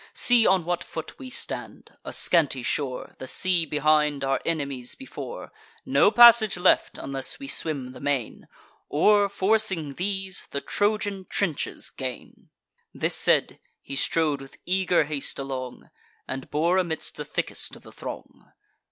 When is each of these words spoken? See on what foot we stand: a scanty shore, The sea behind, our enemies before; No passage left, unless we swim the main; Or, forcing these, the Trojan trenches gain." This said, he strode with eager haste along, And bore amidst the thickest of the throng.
See 0.15 0.47
on 0.47 0.65
what 0.65 0.83
foot 0.83 1.19
we 1.19 1.29
stand: 1.29 1.95
a 2.03 2.11
scanty 2.11 2.63
shore, 2.63 3.13
The 3.19 3.27
sea 3.27 3.67
behind, 3.67 4.23
our 4.23 4.41
enemies 4.47 4.95
before; 4.95 5.51
No 5.85 6.09
passage 6.09 6.57
left, 6.57 6.97
unless 6.97 7.37
we 7.37 7.47
swim 7.47 7.91
the 7.91 7.99
main; 7.99 8.47
Or, 8.89 9.29
forcing 9.29 9.93
these, 9.93 10.47
the 10.49 10.59
Trojan 10.59 11.27
trenches 11.29 11.91
gain." 11.91 12.49
This 12.95 13.13
said, 13.13 13.59
he 13.79 13.95
strode 13.95 14.41
with 14.41 14.57
eager 14.65 15.03
haste 15.03 15.37
along, 15.37 15.91
And 16.27 16.49
bore 16.49 16.79
amidst 16.79 17.15
the 17.15 17.23
thickest 17.23 17.75
of 17.75 17.83
the 17.83 17.91
throng. 17.91 18.51